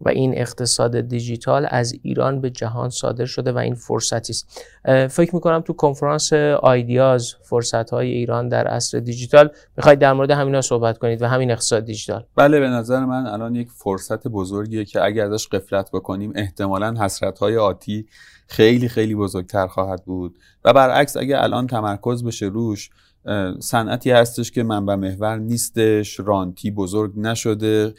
و 0.06 0.10
این 0.10 0.34
اقتصاد 0.38 1.00
دیجیتال 1.00 1.68
از 1.70 1.96
ایران 2.02 2.42
به 2.42 2.50
جهان 2.50 2.90
صادر 2.90 3.26
شده 3.26 3.52
و 3.52 3.58
این 3.58 3.76
فرصتی 3.76 4.34
است. 4.34 4.62
فکر 5.08 5.36
می‌کنم 5.36 5.62
تو 5.62 5.74
کنفرانس 5.74 6.34
آیدیاز 6.62 7.34
فرصت 7.44 7.90
های 7.90 8.12
ایران 8.12 8.50
در 8.50 8.68
عصر 8.68 9.00
دیجیتال 9.00 9.50
می‌خواید 9.78 10.00
در 10.00 10.14
مورد 10.14 10.32
همینا 10.32 10.62
صحبت 10.62 10.98
کنید 10.98 11.22
و 11.22 11.28
همین 11.28 11.52
اقتصاد 11.52 11.86
دیجیتال. 11.86 12.26
بله 12.36 12.60
به 12.60 12.68
نظر 12.68 13.06
من 13.06 13.28
الان 13.28 13.56
یک 13.56 13.70
فرصت 13.70 14.28
بزرگیه 14.28 14.86
که 14.86 15.04
اگر 15.04 15.32
ازش 15.32 15.48
قفلت 15.48 15.90
بکنیم 15.92 16.34
احتمالا 16.36 16.94
حسرت 17.00 17.40
های 17.40 17.58
آتی 17.58 18.06
خیلی 18.48 18.90
خیلی 18.90 19.16
بزرگتر 19.16 19.68
خواهد 19.68 20.06
بود. 20.06 20.38
و 20.66 20.74
برعکس 20.74 21.18
اگر 21.18 21.38
الان 21.38 21.68
تمرکز 21.68 22.24
بشه 22.24 22.46
روش 22.46 22.90
صنعتی 23.60 24.12
هستش 24.12 24.52
که 24.52 24.64
منبع 24.64 24.96
محور 24.96 25.38
نیستش 25.38 26.20
رانتی 26.20 26.72
بزرگ 26.72 27.20
نشده 27.20 27.94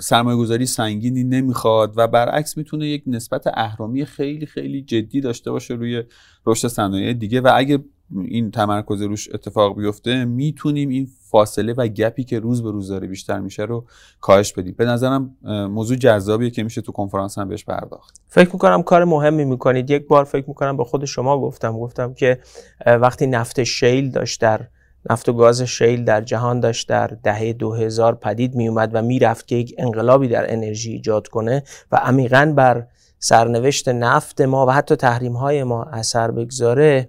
سرمایه 0.00 0.38
گذاری 0.38 0.66
سنگینی 0.66 1.24
نمی‌خواد 1.24 1.92
و 1.96 2.06
برعکس 2.06 2.56
می‌تونه 2.56 2.86
یک 2.86 3.02
نسبت 3.06 3.46
اهرامی 3.46 4.04
خیلی 4.04 4.46
خیلی 4.46 4.82
جدی 4.82 5.20
داشته 5.20 5.50
باشه 5.50 5.74
روی 5.74 6.02
رشد 6.46 6.68
صنایع 6.68 7.12
دیگه 7.12 7.40
و 7.40 7.52
اگه 7.54 7.78
این 8.24 8.50
تمرکز 8.50 9.02
روش 9.02 9.28
اتفاق 9.34 9.78
بیفته 9.78 10.24
می‌تونیم 10.24 10.88
این 10.88 11.08
فاصله 11.30 11.72
و 11.72 11.88
گپی 11.88 12.24
که 12.24 12.40
روز 12.40 12.62
به 12.62 12.70
روز 12.70 12.88
داره 12.88 13.08
بیشتر 13.08 13.40
میشه 13.40 13.62
رو 13.62 13.84
کاهش 14.20 14.52
بدیم. 14.52 14.74
به 14.78 14.84
نظرم 14.84 15.36
موضوع 15.70 15.96
جذابیه 15.96 16.50
که 16.50 16.62
میشه 16.62 16.80
تو 16.80 16.92
کنفرانس 16.92 17.38
هم 17.38 17.48
بهش 17.48 17.64
پرداخت. 17.64 18.20
فکر 18.28 18.50
می‌کنم 18.52 18.82
کار 18.82 19.04
مهمی 19.04 19.44
می‌کنید. 19.44 19.90
یک 19.90 20.06
بار 20.06 20.24
فکر 20.24 20.44
می‌کنم 20.48 20.76
به 20.76 20.84
خود 20.84 21.04
شما 21.04 21.40
گفتم 21.40 21.78
گفتم 21.78 22.14
که 22.14 22.38
وقتی 22.86 23.26
نفت 23.26 23.64
شیل 23.64 24.10
داشت 24.10 24.40
در 24.40 24.68
نفت 25.10 25.28
و 25.28 25.32
گاز 25.32 25.62
شیل 25.62 26.04
در 26.04 26.20
جهان 26.20 26.60
داشت 26.60 26.88
در 26.88 27.06
دهه 27.06 27.52
2000 27.52 28.14
پدید 28.14 28.54
میومد 28.54 28.90
و 28.92 29.02
می‌رفت 29.02 29.46
که 29.46 29.56
یک 29.56 29.74
انقلابی 29.78 30.28
در 30.28 30.52
انرژی 30.52 30.92
ایجاد 30.92 31.28
کنه 31.28 31.62
و 31.92 31.96
عمیقا 31.96 32.52
بر 32.56 32.86
سرنوشت 33.18 33.88
نفت 33.88 34.40
ما 34.40 34.66
و 34.66 34.70
حتی 34.70 34.96
تحریم 34.96 35.32
های 35.32 35.64
ما 35.64 35.84
اثر 35.84 36.30
بگذاره. 36.30 37.08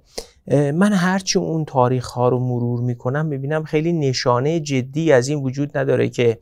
من 0.51 0.93
هرچی 0.93 1.39
اون 1.39 1.65
تاریخ 1.65 2.07
ها 2.07 2.29
رو 2.29 2.39
مرور 2.39 2.81
می‌کنم 2.81 3.25
می‌بینم 3.25 3.63
خیلی 3.63 3.93
نشانه 3.93 4.59
جدی 4.59 5.11
از 5.11 5.27
این 5.27 5.43
وجود 5.43 5.77
نداره 5.77 6.09
که 6.09 6.39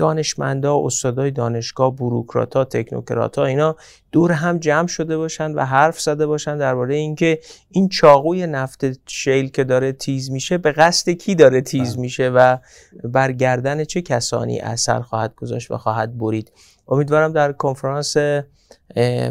دانشمندا 0.00 0.78
استادای 0.84 1.30
دانشگاه 1.30 1.96
بروکراتا 1.96 2.64
تکنوکراتا 2.64 3.44
اینا 3.44 3.76
دور 4.12 4.32
هم 4.32 4.58
جمع 4.58 4.86
شده 4.86 5.16
باشن 5.16 5.52
و 5.52 5.64
حرف 5.64 6.00
زده 6.00 6.26
باشن 6.26 6.58
درباره 6.58 6.94
اینکه 6.94 7.38
این 7.70 7.88
چاقوی 7.88 8.46
نفت 8.46 9.08
شیل 9.08 9.50
که 9.50 9.64
داره 9.64 9.92
تیز 9.92 10.30
میشه 10.30 10.58
به 10.58 10.72
قصد 10.72 11.10
کی 11.10 11.34
داره 11.34 11.60
تیز 11.60 11.92
بله. 11.92 12.00
میشه 12.00 12.28
و 12.28 12.56
بر 13.04 13.32
گردن 13.32 13.84
چه 13.84 14.02
کسانی 14.02 14.60
اثر 14.60 15.00
خواهد 15.00 15.34
گذاشت 15.34 15.70
و 15.70 15.76
خواهد 15.76 16.18
برید 16.18 16.52
امیدوارم 16.88 17.32
در 17.32 17.52
کنفرانس 17.52 18.16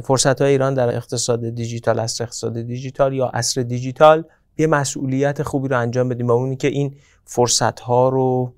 فرصت 0.04 0.42
های 0.42 0.52
ایران 0.52 0.74
در 0.74 0.96
اقتصاد 0.96 1.50
دیجیتال 1.50 2.00
اصر 2.00 2.24
اقتصاد 2.24 2.62
دیجیتال 2.62 3.14
یا 3.14 3.28
اصر 3.34 3.62
دیجیتال 3.62 4.24
یه 4.58 4.68
مسئولیت 4.68 5.44
خوبی 5.44 5.68
رو 5.68 5.80
انجام 5.80 6.10
بدیم 6.10 6.28
با 6.28 6.34
اونی 6.34 6.56
که 6.56 6.68
این 6.68 6.96
فرصت 7.26 7.80
ها 7.80 8.10
رو 8.10 8.54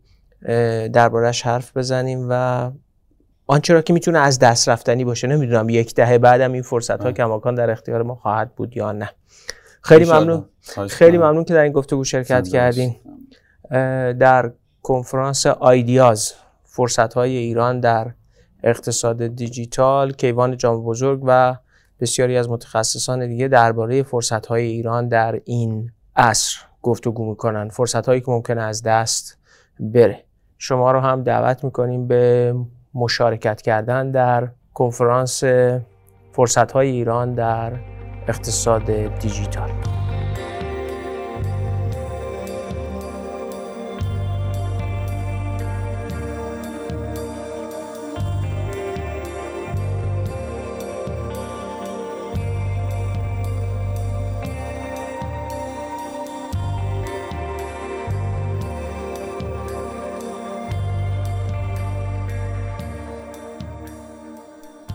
دربارهش 0.93 1.41
حرف 1.41 1.77
بزنیم 1.77 2.27
و 2.29 2.71
آنچه 3.47 3.73
را 3.73 3.81
که 3.81 3.93
می‌تونه 3.93 4.19
از 4.19 4.39
دست 4.39 4.69
رفتنی 4.69 5.05
باشه 5.05 5.27
نمی‌دونم 5.27 5.69
یک 5.69 5.95
دهه 5.95 6.17
بعدم 6.17 6.51
این 6.51 6.61
فرصت 6.61 7.03
ها 7.03 7.11
کماکان 7.11 7.55
در 7.55 7.71
اختیار 7.71 8.03
ما 8.03 8.15
خواهد 8.15 8.55
بود 8.55 8.77
یا 8.77 8.91
نه. 8.91 9.09
خیلی 9.81 10.05
ممنون. 10.05 10.45
خیلی 10.89 11.17
ممنون 11.17 11.43
که 11.43 11.53
در 11.53 11.61
این 11.61 11.71
گفتگو 11.71 12.03
شرکت 12.03 12.47
کردین. 12.47 12.95
در 14.19 14.51
کنفرانس 14.83 15.45
آیدیاز 15.45 16.33
فرصت 16.63 17.13
های 17.13 17.37
ایران 17.37 17.79
در 17.79 18.11
اقتصاد 18.63 19.27
دیجیتال 19.27 20.13
کیوان 20.13 20.57
جام 20.57 20.83
بزرگ 20.83 21.21
و 21.25 21.57
بسیاری 21.99 22.37
از 22.37 22.49
متخصصان 22.49 23.27
دیگه 23.27 23.47
درباره 23.47 24.03
فرصت 24.03 24.45
های 24.45 24.65
ایران 24.65 25.07
در 25.07 25.41
این 25.45 25.91
عصر 26.15 26.57
گفتگو 26.81 27.29
می‌کنن. 27.29 27.69
فرصت 27.69 28.05
هایی 28.05 28.21
که 28.21 28.31
ممکنه 28.31 28.61
از 28.61 28.83
دست 28.83 29.37
بره. 29.79 30.23
شما 30.63 30.91
رو 30.91 30.99
هم 30.99 31.23
دعوت 31.23 31.63
می‌کنیم 31.63 32.07
به 32.07 32.55
مشارکت 32.93 33.61
کردن 33.61 34.11
در 34.11 34.47
کنفرانس 34.73 35.43
فرصت 36.31 36.71
های 36.71 36.89
ایران 36.89 37.33
در 37.33 37.71
اقتصاد 38.27 38.85
دیجیتال. 39.19 39.69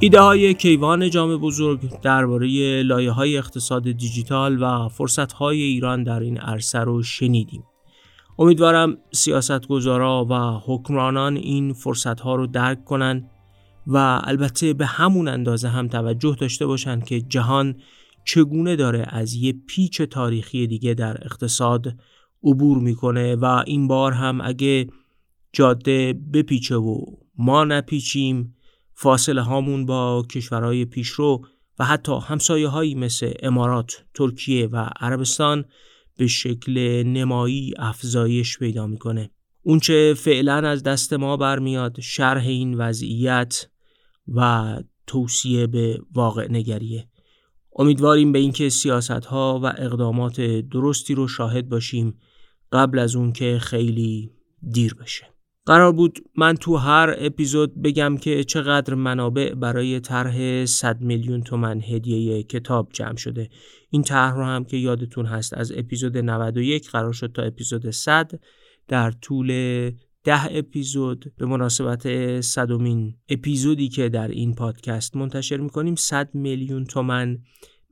ایده 0.07 0.21
های 0.21 0.55
کیوان 0.55 1.11
جام 1.11 1.37
بزرگ 1.37 2.01
درباره 2.01 2.83
لایه 2.83 3.11
های 3.11 3.39
اقتصاد 3.39 3.91
دیجیتال 3.91 4.63
و 4.63 4.89
فرصت 4.89 5.33
های 5.33 5.63
ایران 5.63 6.03
در 6.03 6.21
این 6.21 6.39
عرصه 6.39 6.79
رو 6.79 7.03
شنیدیم. 7.03 7.65
امیدوارم 8.39 8.99
سیاستگزارا 9.13 10.27
و 10.31 10.35
حکمرانان 10.67 11.37
این 11.37 11.73
فرصت 11.73 12.21
ها 12.21 12.35
رو 12.35 12.47
درک 12.47 12.85
کنند 12.85 13.31
و 13.87 14.21
البته 14.25 14.73
به 14.73 14.87
همون 14.87 15.29
اندازه 15.29 15.69
هم 15.69 15.89
توجه 15.89 16.37
داشته 16.41 16.67
باشند 16.67 17.05
که 17.05 17.21
جهان 17.21 17.75
چگونه 18.25 18.77
داره 18.77 19.07
از 19.09 19.35
یه 19.35 19.55
پیچ 19.67 20.03
تاریخی 20.03 20.67
دیگه 20.67 20.95
در 20.95 21.25
اقتصاد 21.25 21.95
عبور 22.45 22.79
می‌کنه 22.79 23.37
و 23.37 23.45
این 23.67 23.89
بار 23.89 24.13
هم 24.13 24.41
اگه 24.41 24.87
جاده 25.53 26.13
بپیچه 26.33 26.77
و 26.77 27.01
ما 27.39 27.65
نپیچیم 27.65 28.56
فاصله 28.99 29.43
هامون 29.43 29.87
با 29.87 30.27
کشورهای 30.31 30.85
پیشرو 30.85 31.47
و 31.79 31.85
حتی 31.85 32.13
همسایه 32.23 32.69
هایی 32.69 32.95
مثل 32.95 33.33
امارات، 33.43 34.05
ترکیه 34.15 34.67
و 34.67 34.77
عربستان 34.77 35.65
به 36.17 36.27
شکل 36.27 37.03
نمایی 37.03 37.75
افزایش 37.79 38.59
پیدا 38.59 38.87
می‌کنه. 38.87 39.31
اونچه 39.63 40.15
فعلا 40.15 40.55
از 40.55 40.83
دست 40.83 41.13
ما 41.13 41.37
برمیاد 41.37 42.01
شرح 42.01 42.47
این 42.47 42.75
وضعیت 42.75 43.69
و 44.29 44.77
توصیه 45.07 45.67
به 45.67 46.01
واقع 46.13 46.47
نگریه. 46.51 47.09
امیدواریم 47.77 48.33
به 48.33 48.39
اینکه 48.39 48.69
سیاست 48.69 49.11
ها 49.11 49.61
و 49.63 49.67
اقدامات 49.67 50.41
درستی 50.41 51.15
رو 51.15 51.29
شاهد 51.29 51.69
باشیم 51.69 52.19
قبل 52.73 52.99
از 52.99 53.17
اون 53.17 53.33
که 53.33 53.59
خیلی 53.59 54.31
دیر 54.73 54.95
بشه. 54.95 55.36
قرار 55.67 55.93
بود 55.93 56.19
من 56.37 56.55
تو 56.55 56.77
هر 56.77 57.15
اپیزود 57.19 57.83
بگم 57.83 58.17
که 58.17 58.45
چقدر 58.45 58.95
منابع 58.95 59.55
برای 59.55 60.01
طرح 60.01 60.65
100 60.65 61.01
میلیون 61.01 61.43
تومن 61.43 61.81
هدیه 61.81 62.43
کتاب 62.43 62.89
جمع 62.93 63.17
شده. 63.17 63.49
این 63.91 64.03
طرح 64.03 64.35
رو 64.35 64.45
هم 64.45 64.65
که 64.65 64.77
یادتون 64.77 65.27
هست 65.27 65.55
از 65.55 65.73
اپیزود 65.77 66.19
91 66.19 66.91
قرار 66.91 67.13
شد 67.13 67.33
تا 67.33 67.43
اپیزود 67.43 67.91
100 67.91 68.31
در 68.89 69.11
طول 69.11 69.51
ده 70.25 70.57
اپیزود 70.57 71.33
به 71.39 71.47
مناسبت 71.47 72.41
صدومین 72.41 73.15
اپیزودی 73.29 73.89
که 73.89 74.09
در 74.09 74.29
این 74.29 74.55
پادکست 74.55 75.17
منتشر 75.17 75.57
می‌کنیم 75.57 75.95
100 75.95 76.35
میلیون 76.35 76.85
تومن 76.85 77.39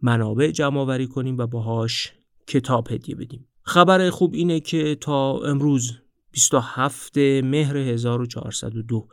منابع 0.03 0.51
جمع 0.51 0.81
آوری 0.81 1.07
کنیم 1.07 1.39
و 1.39 1.47
باهاش 1.47 2.13
کتاب 2.49 2.89
هدیه 2.91 3.15
بدیم. 3.15 3.49
خبر 3.63 4.11
خوب 4.11 4.35
اینه 4.35 4.61
که 4.61 4.95
تا 4.95 5.39
امروز 5.39 5.93
27 6.35 7.19
مهر 7.19 7.77
1402 7.77 9.09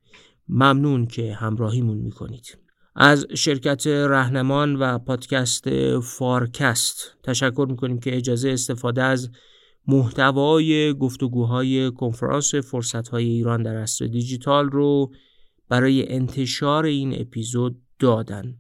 ممنون 0.49 1.07
که 1.07 1.35
همراهیمون 1.35 1.99
می‌کنید. 1.99 2.59
از 2.95 3.27
شرکت 3.35 3.87
رهنمان 3.87 4.77
و 4.77 4.99
پادکست 4.99 5.99
فارکست 6.01 7.17
تشکر 7.23 7.67
می‌کنیم 7.71 7.99
که 7.99 8.17
اجازه 8.17 8.51
استفاده 8.51 9.03
از 9.03 9.31
محتوای 9.87 10.95
گفتگوهای 10.95 11.91
کنفرانس 11.91 12.55
فرصتهای 12.55 13.25
ایران 13.25 13.63
در 13.63 13.77
عصر 13.77 14.07
دیجیتال 14.07 14.71
رو 14.71 15.13
برای 15.69 16.13
انتشار 16.13 16.85
این 16.85 17.21
اپیزود 17.21 17.83
دادن. 17.99 18.55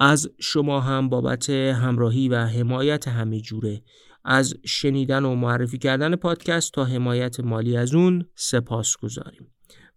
از 0.00 0.30
شما 0.40 0.80
هم 0.80 1.08
بابت 1.08 1.50
همراهی 1.50 2.28
و 2.28 2.36
حمایت 2.36 3.08
همه 3.08 3.40
جوره. 3.40 3.82
از 4.24 4.54
شنیدن 4.64 5.24
و 5.24 5.34
معرفی 5.34 5.78
کردن 5.78 6.16
پادکست 6.16 6.72
تا 6.72 6.84
حمایت 6.84 7.40
مالی 7.40 7.76
از 7.76 7.94
اون 7.94 8.24
سپاس 8.34 8.96
گذاریم 8.96 9.46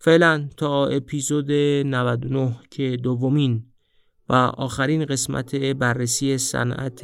فعلا 0.04 0.50
تا 0.58 0.86
اپیزود 0.86 1.52
99 1.52 2.56
که 2.72 2.98
دومین 3.04 3.64
و 4.30 4.34
آخرین 4.34 5.06
قسمت 5.06 5.56
بررسی 5.56 6.38
صنعت 6.38 7.02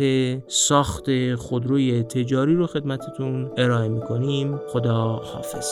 ساخت 0.48 1.36
خودروی 1.36 2.04
تجاری 2.04 2.56
رو 2.56 2.68
خدمتتون 2.68 3.52
ارائه 3.58 3.90
می‌کنیم. 3.90 4.58
خدا 4.58 5.16
حافظ 5.16 5.68